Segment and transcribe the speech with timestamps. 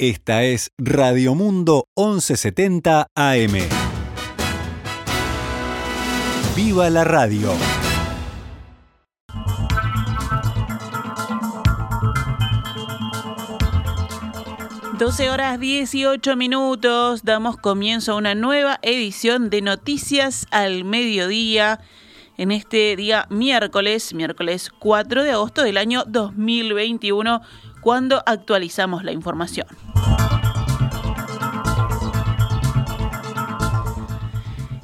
[0.00, 3.52] Esta es Radio Mundo 1170 AM.
[6.54, 7.50] ¡Viva la radio!
[15.00, 21.80] 12 horas 18 minutos, damos comienzo a una nueva edición de Noticias al Mediodía
[22.36, 27.42] en este día miércoles, miércoles 4 de agosto del año 2021,
[27.80, 29.66] cuando actualizamos la información.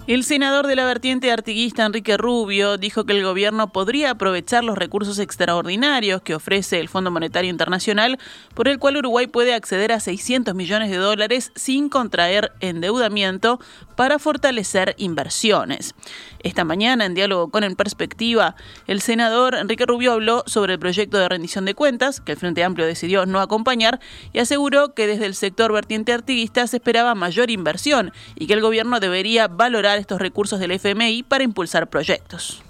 [0.07, 4.77] El senador de la vertiente artiguista Enrique Rubio dijo que el gobierno podría aprovechar los
[4.77, 8.19] recursos extraordinarios que ofrece el Fondo Monetario Internacional,
[8.53, 13.61] por el cual Uruguay puede acceder a 600 millones de dólares sin contraer endeudamiento
[13.97, 15.95] para fortalecer inversiones.
[16.41, 21.17] Esta mañana, en diálogo con En Perspectiva, el senador Enrique Rubio habló sobre el proyecto
[21.17, 24.01] de rendición de cuentas, que el Frente Amplio decidió no acompañar,
[24.35, 28.61] y aseguró que desde el sector vertiente artiguista se esperaba mayor inversión y que el
[28.61, 32.63] gobierno debería valorar estos recursos del FMI para impulsar proyectos.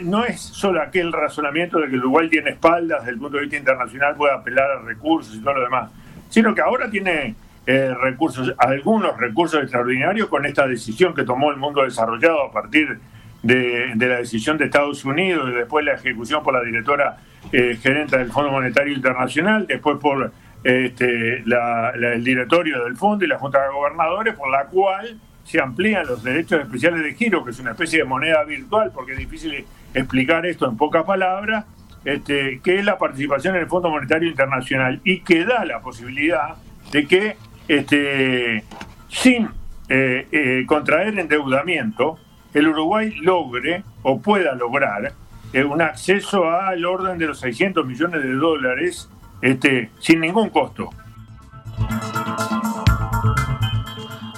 [0.00, 3.56] No es solo aquel razonamiento de que Uruguay tiene espaldas desde el punto de vista
[3.56, 5.90] internacional, puede apelar a recursos y todo lo demás,
[6.30, 11.56] sino que ahora tiene eh, recursos, algunos recursos extraordinarios con esta decisión que tomó el
[11.56, 12.98] mundo desarrollado a partir
[13.42, 17.18] de, la decisión de Estados Unidos y después la ejecución por la directora
[17.52, 20.32] eh, gerente del Fondo Monetario Internacional, después por
[20.64, 26.06] este, el directorio del fondo y la Junta de Gobernadores, por la cual se amplían
[26.06, 29.64] los derechos especiales de giro, que es una especie de moneda virtual, porque es difícil
[29.92, 31.66] explicar esto en pocas palabras,
[32.04, 36.56] este, que es la participación en el Fondo Monetario Internacional y que da la posibilidad
[36.90, 37.36] de que
[37.68, 38.64] este,
[39.08, 39.48] sin
[39.88, 42.18] eh, eh, contraer endeudamiento,
[42.52, 45.12] el Uruguay logre o pueda lograr
[45.52, 49.08] eh, un acceso al orden de los 600 millones de dólares
[49.40, 50.90] este, sin ningún costo.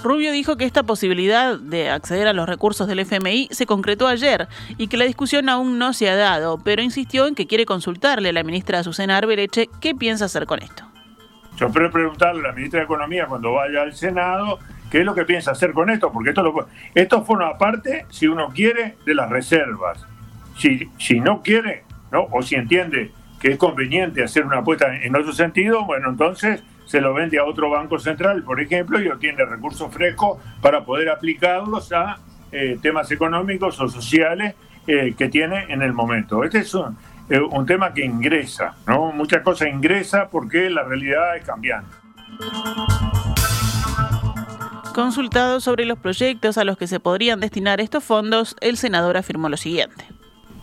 [0.06, 4.48] Rubio dijo que esta posibilidad de acceder a los recursos del FMI se concretó ayer
[4.76, 8.30] y que la discusión aún no se ha dado, pero insistió en que quiere consultarle
[8.30, 10.84] a la ministra Azucena Arbereche qué piensa hacer con esto.
[11.56, 14.58] Yo quiero preguntarle a la ministra de Economía cuando vaya al Senado
[14.90, 18.26] qué es lo que piensa hacer con esto, porque esto, lo, esto forma parte, si
[18.26, 20.06] uno quiere, de las reservas.
[20.58, 22.28] Si, si no quiere, ¿no?
[22.30, 27.00] o si entiende que es conveniente hacer una apuesta en otro sentido, bueno, entonces se
[27.00, 31.92] lo vende a otro banco central, por ejemplo, y obtiene recursos frescos para poder aplicarlos
[31.92, 32.18] a
[32.52, 34.54] eh, temas económicos o sociales
[34.86, 36.44] eh, que tiene en el momento.
[36.44, 36.72] Este es
[37.28, 39.10] eh, un, tema que ingresa, ¿no?
[39.10, 41.90] Muchas cosas ingresa porque la realidad es cambiante.
[44.94, 49.48] Consultado sobre los proyectos a los que se podrían destinar estos fondos, el senador afirmó
[49.48, 50.04] lo siguiente.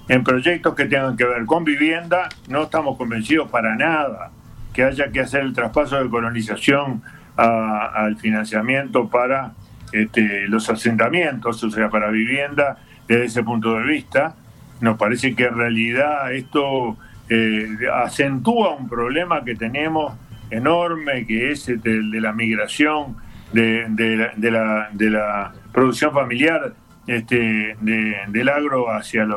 [0.08, 4.32] En proyectos que tengan que ver con vivienda, no estamos convencidos para nada
[4.74, 7.02] que haya que hacer el traspaso de colonización
[7.36, 9.54] al financiamiento para
[9.92, 14.36] este, los asentamientos, o sea, para vivienda, desde ese punto de vista.
[14.82, 16.98] Nos parece que en realidad esto
[17.30, 20.14] eh, acentúa un problema que tenemos
[20.50, 23.18] enorme, que es el de la migración
[23.54, 26.74] de, la, producción familiar
[27.08, 29.28] este, del agro hacia,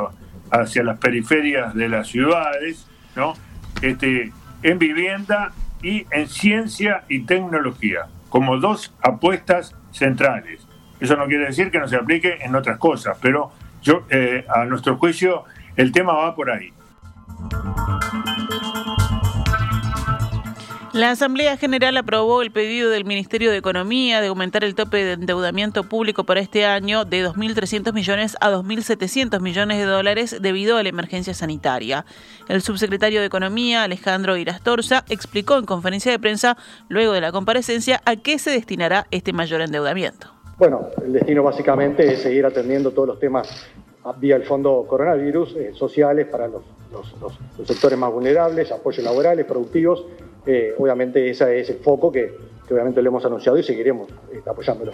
[0.51, 3.35] hacia las periferias de las ciudades, ¿no?
[3.83, 5.53] Este, en vivienda
[5.83, 10.67] y en ciencia y tecnología, como dos apuestas centrales.
[11.01, 13.53] Eso no quiere decir que no se aplique en otras cosas, pero
[13.83, 15.45] yo, eh, a nuestro juicio
[15.77, 16.73] el tema va por ahí.
[20.97, 25.13] La Asamblea General aprobó el pedido del Ministerio de Economía de aumentar el tope de
[25.13, 30.83] endeudamiento público para este año de 2.300 millones a 2.700 millones de dólares debido a
[30.83, 32.07] la emergencia sanitaria.
[32.49, 36.57] El subsecretario de Economía, Alejandro Irastorza, explicó en conferencia de prensa,
[36.89, 40.29] luego de la comparecencia, a qué se destinará este mayor endeudamiento.
[40.57, 43.67] Bueno, el destino básicamente es seguir atendiendo todos los temas
[44.19, 50.07] vía el Fondo Coronavirus, eh, sociales para los, los sectores más vulnerables, apoyos laborales, productivos
[50.47, 52.35] eh, obviamente ese es el foco que,
[52.71, 54.93] obviamente lo hemos anunciado y seguiremos eh, apoyándolo.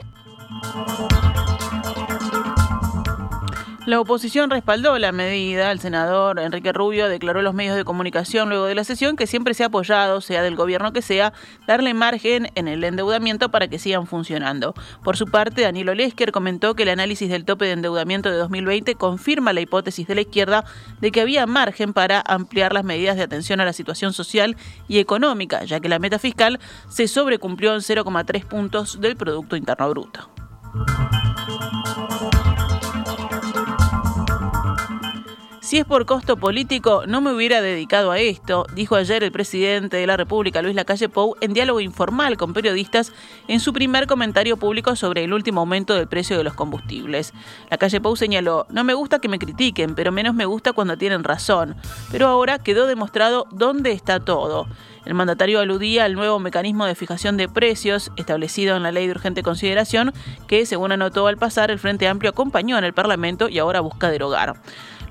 [3.85, 5.73] La oposición respaldó la medida.
[5.73, 9.27] El senador Enrique Rubio declaró a los medios de comunicación luego de la sesión que
[9.27, 11.33] siempre se ha apoyado, sea del gobierno que sea,
[11.67, 14.75] darle margen en el endeudamiento para que sigan funcionando.
[15.03, 18.95] Por su parte, Danilo Lesker comentó que el análisis del tope de endeudamiento de 2020
[18.95, 20.65] confirma la hipótesis de la izquierda
[21.01, 24.57] de que había margen para ampliar las medidas de atención a la situación social
[24.87, 29.91] y económica, ya que la meta fiscal se sobrecumplió en 0,3 puntos del Producto Interno
[29.91, 30.31] Bruto.
[35.73, 39.97] Si es por costo político, no me hubiera dedicado a esto, dijo ayer el presidente
[39.97, 43.11] de la República, Luis Lacalle Pou, en diálogo informal con periodistas
[43.49, 47.33] en su primer comentario público sobre el último aumento del precio de los combustibles.
[47.71, 51.25] Lacalle Pou señaló, no me gusta que me critiquen, pero menos me gusta cuando tienen
[51.25, 51.75] razón.
[52.11, 54.67] Pero ahora quedó demostrado dónde está todo.
[55.07, 59.13] El mandatario aludía al nuevo mecanismo de fijación de precios establecido en la ley de
[59.13, 60.13] urgente consideración
[60.47, 64.11] que, según anotó al pasar, el Frente Amplio acompañó en el Parlamento y ahora busca
[64.11, 64.57] derogar.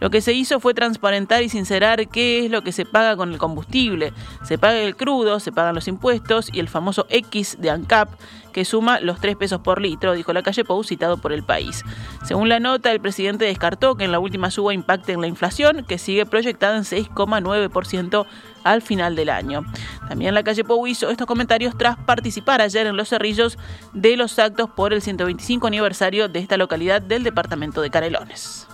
[0.02, 3.32] Lo que se hizo fue transparentar y sincerar qué es lo que se paga con
[3.32, 4.14] el combustible.
[4.44, 8.10] Se paga el crudo, se pagan los impuestos y el famoso X de ANCAP,
[8.52, 11.86] que suma los 3 pesos por litro, dijo la calle Pou, citado por el país.
[12.26, 15.86] Según la nota, el presidente descartó que en la última suba impacte en la inflación,
[15.86, 18.26] que sigue proyectada en 6,9%
[18.64, 19.64] al final del año.
[20.10, 23.60] También la calle Pou hizo estos comentarios tras participar ayer en los cerrillos
[23.94, 28.68] de los actos por el 125 aniversario de esta localidad del departamento de Canelones.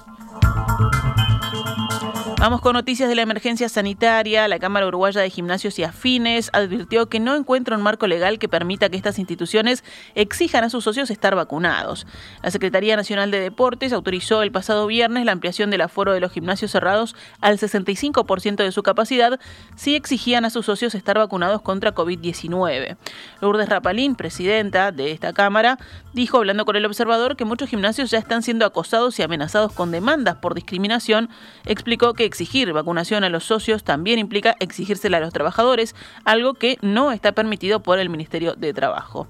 [2.39, 4.48] Vamos con noticias de la emergencia sanitaria.
[4.48, 8.48] La Cámara Uruguaya de Gimnasios y Afines advirtió que no encuentra un marco legal que
[8.48, 12.06] permita que estas instituciones exijan a sus socios estar vacunados.
[12.44, 16.31] La Secretaría Nacional de Deportes autorizó el pasado viernes la ampliación del aforo de los
[16.31, 19.39] gimnasios cerrados al 65% de su capacidad
[19.75, 22.98] si exigían a sus socios estar vacunados contra COVID-19.
[23.42, 25.80] Lourdes Rapalín, presidenta de esta Cámara,
[26.13, 29.89] dijo, hablando con el observador, que muchos gimnasios ya están siendo acosados y amenazados con
[29.89, 31.30] demandas por discriminación.
[31.66, 35.95] Explicó que exigir vacunación a los socios también implica exigírsela a los trabajadores,
[36.25, 39.27] algo que no está permitido por el Ministerio de Trabajo.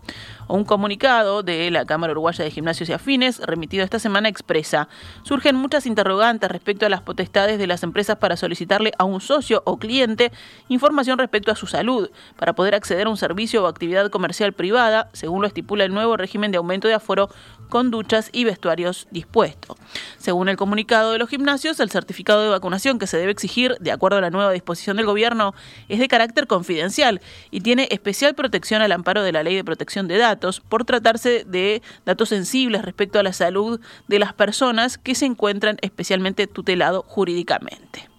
[0.49, 4.88] Un comunicado de la Cámara Uruguaya de Gimnasios y Afines, remitido esta semana, expresa,
[5.23, 9.61] surgen muchas interrogantes respecto a las potestades de las empresas para solicitarle a un socio
[9.65, 10.31] o cliente
[10.69, 15.09] información respecto a su salud, para poder acceder a un servicio o actividad comercial privada,
[15.11, 17.29] según lo estipula el nuevo régimen de aumento de aforo
[17.67, 19.77] con duchas y vestuarios dispuestos.
[20.17, 23.91] Según el comunicado de los gimnasios, el certificado de vacunación que se debe exigir, de
[23.91, 25.53] acuerdo a la nueva disposición del gobierno,
[25.89, 27.21] es de carácter confidencial
[27.51, 30.17] y tiene especial protección al amparo de la Ley de Protección de
[30.61, 35.77] Por tratarse de datos sensibles respecto a la salud de las personas que se encuentran
[35.81, 38.09] especialmente tutelados jurídicamente.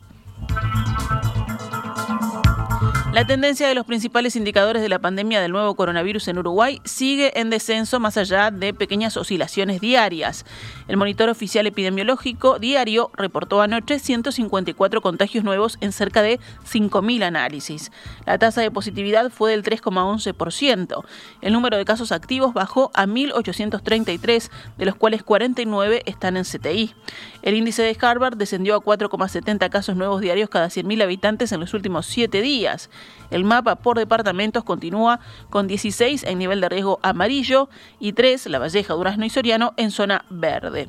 [3.19, 7.41] La tendencia de los principales indicadores de la pandemia del nuevo coronavirus en Uruguay sigue
[7.41, 10.47] en descenso más allá de pequeñas oscilaciones diarias.
[10.87, 17.91] El monitor oficial epidemiológico diario reportó anoche 154 contagios nuevos en cerca de 5.000 análisis.
[18.25, 21.05] La tasa de positividad fue del 3,11%.
[21.41, 26.95] El número de casos activos bajó a 1.833, de los cuales 49 están en CTI.
[27.43, 31.75] El índice de Harvard descendió a 4,70 casos nuevos diarios cada 100.000 habitantes en los
[31.75, 32.91] últimos siete días.
[33.31, 35.21] El mapa por departamentos continúa
[35.51, 37.69] con 16 en nivel de riesgo amarillo
[37.99, 40.89] y 3, La Valleja, Durazno y Soriano, en zona verde.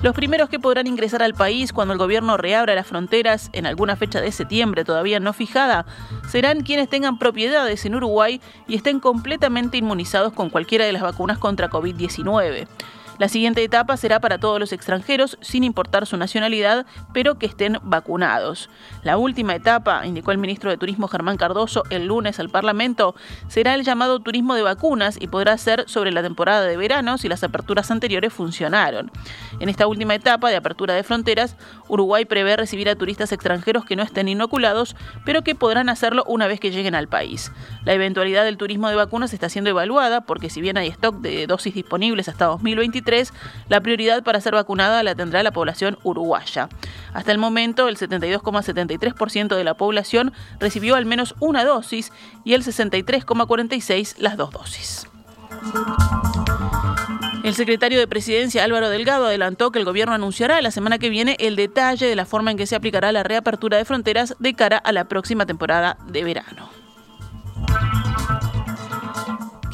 [0.00, 3.96] Los primeros que podrán ingresar al país cuando el gobierno reabra las fronteras en alguna
[3.96, 5.86] fecha de septiembre todavía no fijada
[6.28, 11.38] serán quienes tengan propiedades en Uruguay y estén completamente inmunizados con cualquiera de las vacunas
[11.38, 12.68] contra COVID-19.
[13.18, 17.78] La siguiente etapa será para todos los extranjeros, sin importar su nacionalidad, pero que estén
[17.82, 18.70] vacunados.
[19.02, 23.16] La última etapa, indicó el ministro de Turismo Germán Cardoso el lunes al Parlamento,
[23.48, 27.28] será el llamado turismo de vacunas y podrá ser sobre la temporada de verano si
[27.28, 29.10] las aperturas anteriores funcionaron.
[29.58, 31.56] En esta última etapa de apertura de fronteras,
[31.88, 34.94] Uruguay prevé recibir a turistas extranjeros que no estén inoculados,
[35.24, 37.50] pero que podrán hacerlo una vez que lleguen al país.
[37.84, 41.48] La eventualidad del turismo de vacunas está siendo evaluada porque si bien hay stock de
[41.48, 43.07] dosis disponibles hasta 2023,
[43.68, 46.68] la prioridad para ser vacunada la tendrá la población uruguaya.
[47.12, 52.12] Hasta el momento, el 72,73% de la población recibió al menos una dosis
[52.44, 55.06] y el 63,46% las dos dosis.
[57.44, 61.36] El secretario de Presidencia Álvaro Delgado adelantó que el gobierno anunciará la semana que viene
[61.38, 64.76] el detalle de la forma en que se aplicará la reapertura de fronteras de cara
[64.76, 66.77] a la próxima temporada de verano.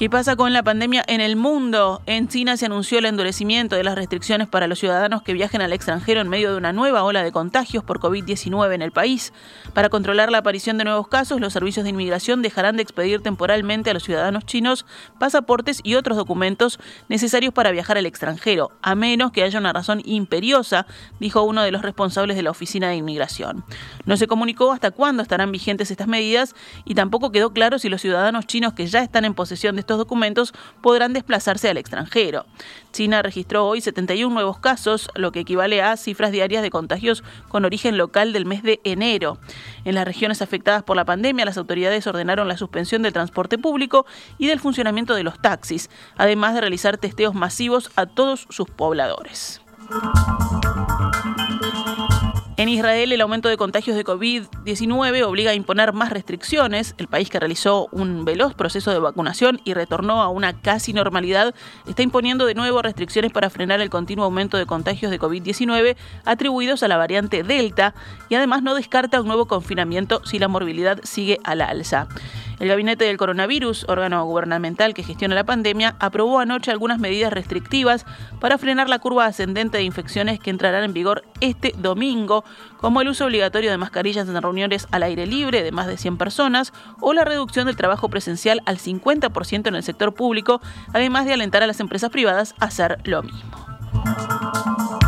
[0.05, 2.03] ¿Qué pasa con la pandemia en el mundo?
[2.05, 5.73] En China se anunció el endurecimiento de las restricciones para los ciudadanos que viajen al
[5.73, 9.33] extranjero en medio de una nueva ola de contagios por COVID-19 en el país.
[9.73, 13.89] Para controlar la aparición de nuevos casos, los servicios de inmigración dejarán de expedir temporalmente
[13.89, 14.85] a los ciudadanos chinos
[15.19, 20.03] pasaportes y otros documentos necesarios para viajar al extranjero, a menos que haya una razón
[20.05, 20.87] imperiosa,
[21.19, 23.65] dijo uno de los responsables de la Oficina de Inmigración.
[24.05, 28.03] No se comunicó hasta cuándo estarán vigentes estas medidas y tampoco quedó claro si los
[28.03, 32.47] ciudadanos chinos que ya están en posesión de estos estos documentos podrán desplazarse al extranjero.
[32.93, 37.65] China registró hoy 71 nuevos casos, lo que equivale a cifras diarias de contagios con
[37.65, 39.39] origen local del mes de enero.
[39.85, 44.05] En las regiones afectadas por la pandemia, las autoridades ordenaron la suspensión del transporte público
[44.39, 49.61] y del funcionamiento de los taxis, además de realizar testeos masivos a todos sus pobladores.
[52.57, 56.95] En Israel, el aumento de contagios de COVID-19 obliga a imponer más restricciones.
[56.99, 61.53] El país que realizó un veloz proceso de vacunación y retornó a una casi normalidad
[61.89, 66.85] está imponiendo de nuevo restricciones para frenar el continuo aumento de contagios de COVID-19 atribuidos
[66.85, 67.93] a la variante Delta
[68.29, 72.07] y además no descarta un nuevo confinamiento si la morbilidad sigue a la alza.
[72.59, 78.07] El Gabinete del Coronavirus, órgano gubernamental que gestiona la pandemia, aprobó anoche algunas medidas restrictivas
[78.41, 82.45] para frenar la curva ascendente de infecciones que entrarán en vigor este domingo,
[82.79, 86.17] como el uso obligatorio de mascarillas en reuniones al aire libre de más de 100
[86.17, 90.61] personas o la reducción del trabajo presencial al 50% en el sector público,
[90.93, 95.04] además de alentar a las empresas privadas a hacer lo mismo.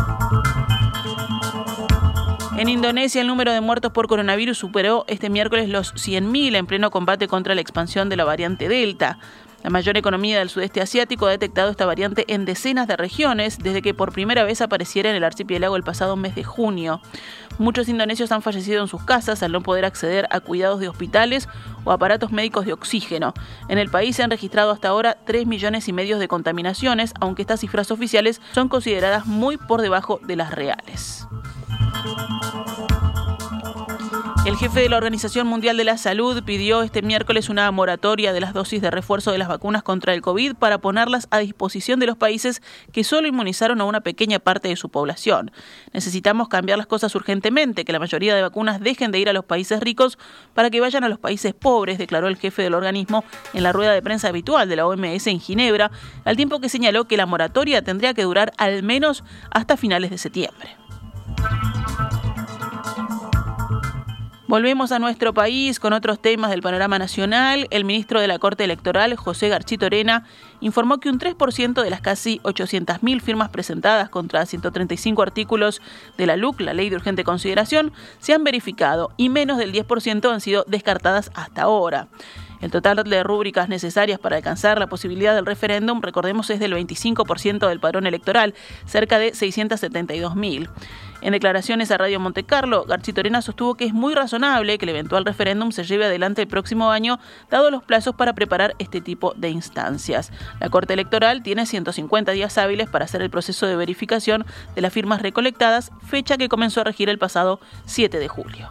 [2.57, 6.89] En Indonesia, el número de muertos por coronavirus superó este miércoles los 100.000 en pleno
[6.89, 9.19] combate contra la expansión de la variante Delta.
[9.61, 13.83] La mayor economía del sudeste asiático ha detectado esta variante en decenas de regiones desde
[13.83, 16.99] que por primera vez apareciera en el archipiélago el pasado mes de junio.
[17.59, 21.47] Muchos indonesios han fallecido en sus casas al no poder acceder a cuidados de hospitales
[21.83, 23.35] o aparatos médicos de oxígeno.
[23.69, 27.43] En el país se han registrado hasta ahora 3 millones y medio de contaminaciones, aunque
[27.43, 31.27] estas cifras oficiales son consideradas muy por debajo de las reales.
[34.47, 38.39] El jefe de la Organización Mundial de la Salud pidió este miércoles una moratoria de
[38.39, 42.05] las dosis de refuerzo de las vacunas contra el COVID para ponerlas a disposición de
[42.05, 42.61] los países
[42.93, 45.51] que solo inmunizaron a una pequeña parte de su población.
[45.91, 49.43] Necesitamos cambiar las cosas urgentemente, que la mayoría de vacunas dejen de ir a los
[49.43, 50.17] países ricos
[50.53, 53.91] para que vayan a los países pobres, declaró el jefe del organismo en la rueda
[53.91, 55.91] de prensa habitual de la OMS en Ginebra,
[56.23, 60.17] al tiempo que señaló que la moratoria tendría que durar al menos hasta finales de
[60.17, 60.86] septiembre.
[64.47, 67.67] Volvemos a nuestro país con otros temas del panorama nacional.
[67.69, 70.23] El ministro de la Corte Electoral, José Garchito Arena,
[70.61, 75.81] informó que un 3% de las casi 800.000 firmas presentadas contra 135 artículos
[76.17, 80.31] de la LUC, la Ley de Urgente Consideración, se han verificado y menos del 10%
[80.31, 82.07] han sido descartadas hasta ahora.
[82.61, 87.67] El total de rúbricas necesarias para alcanzar la posibilidad del referéndum, recordemos, es del 25%
[87.67, 90.69] del padrón electoral, cerca de 672.000.
[91.21, 95.71] En declaraciones a Radio Montecarlo, Garchitorena sostuvo que es muy razonable que el eventual referéndum
[95.71, 100.31] se lleve adelante el próximo año, dado los plazos para preparar este tipo de instancias.
[100.59, 104.45] La Corte Electoral tiene 150 días hábiles para hacer el proceso de verificación
[104.75, 108.69] de las firmas recolectadas, fecha que comenzó a regir el pasado 7 de julio.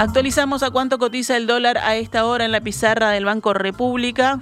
[0.00, 4.40] Actualizamos a cuánto cotiza el dólar a esta hora en la pizarra del Banco República.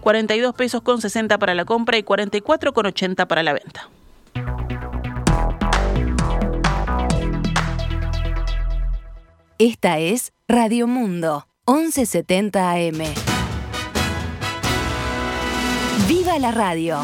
[0.00, 3.90] 42 pesos con 60 para la compra y 44 con 80 para la venta.
[9.58, 13.02] Esta es Radio Mundo, 1170 AM.
[16.06, 17.00] ¡Viva la radio!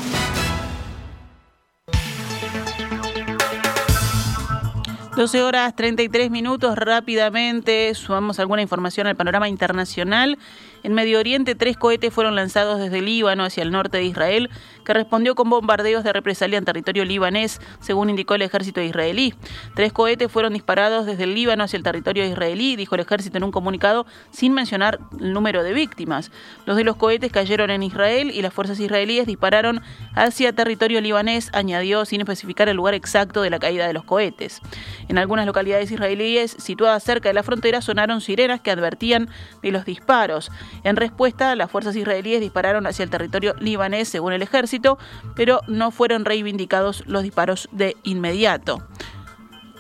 [5.15, 7.95] 12 horas 33 minutos rápidamente.
[7.95, 10.39] Sumamos alguna información al panorama internacional.
[10.83, 14.51] En Medio Oriente, tres cohetes fueron lanzados desde Líbano hacia el norte de Israel,
[14.85, 19.35] que respondió con bombardeos de represalia en territorio libanés, según indicó el ejército israelí.
[19.77, 23.45] Tres cohetes fueron disparados desde el Líbano hacia el territorio israelí, dijo el ejército en
[23.45, 26.33] un comunicado, sin mencionar el número de víctimas.
[26.67, 29.83] Los de los cohetes cayeron en Israel y las fuerzas israelíes dispararon
[30.15, 34.61] hacia territorio libanés, añadió sin especificar el lugar exacto de la caída de los cohetes.
[35.09, 39.29] En algunas localidades israelíes situadas cerca de la frontera sonaron sirenas que advertían
[39.63, 40.51] de los disparos.
[40.85, 44.99] En respuesta, las fuerzas israelíes dispararon hacia el territorio libanés, según el ejército,
[45.35, 48.83] pero no fueron reivindicados los disparos de inmediato.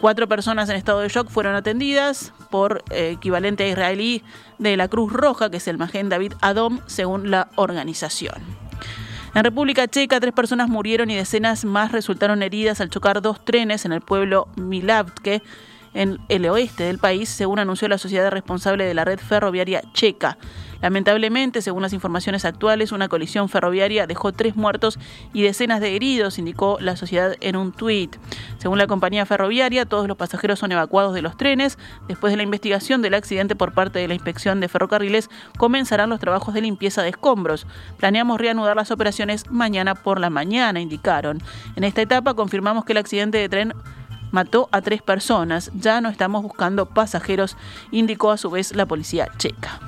[0.00, 4.24] Cuatro personas en estado de shock fueron atendidas por eh, equivalente israelí
[4.58, 8.61] de la Cruz Roja, que es el Magen David Adom, según la organización.
[9.34, 13.86] En República Checa, tres personas murieron y decenas más resultaron heridas al chocar dos trenes
[13.86, 15.42] en el pueblo Milavke
[15.94, 20.38] en el oeste del país, según anunció la sociedad responsable de la red ferroviaria checa.
[20.82, 24.98] Lamentablemente, según las informaciones actuales, una colisión ferroviaria dejó tres muertos
[25.32, 28.16] y decenas de heridos, indicó la sociedad en un tuit.
[28.58, 31.78] Según la compañía ferroviaria, todos los pasajeros son evacuados de los trenes.
[32.08, 36.18] Después de la investigación del accidente por parte de la inspección de ferrocarriles, comenzarán los
[36.18, 37.64] trabajos de limpieza de escombros.
[37.98, 41.40] Planeamos reanudar las operaciones mañana por la mañana, indicaron.
[41.76, 43.72] En esta etapa confirmamos que el accidente de tren
[44.32, 45.70] mató a tres personas.
[45.74, 47.56] Ya no estamos buscando pasajeros,
[47.92, 49.78] indicó a su vez la policía checa.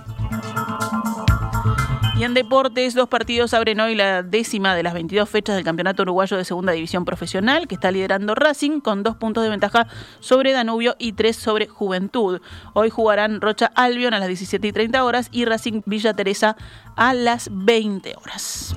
[2.16, 6.04] Y en deportes, dos partidos abren hoy la décima de las 22 fechas del Campeonato
[6.04, 9.88] Uruguayo de Segunda División Profesional, que está liderando Racing con dos puntos de ventaja
[10.20, 12.40] sobre Danubio y tres sobre Juventud.
[12.72, 16.56] Hoy jugarán Rocha Albion a las 17 y 30 horas y Racing Villa Teresa
[16.94, 18.76] a las 20 horas.